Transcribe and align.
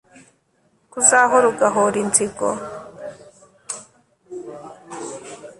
ko 0.91 0.95
uzahora 1.01 1.45
ugahora 1.53 1.95
inzigo 2.03 2.47